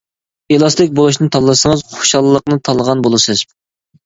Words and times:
ئېلاستىك 0.53 0.95
بولۇشنى 0.99 1.27
تاللىسىڭىز، 1.35 1.83
خۇشاللىقنى 1.99 2.59
تاللىغان 2.71 3.05
بولىسىز. 3.09 3.47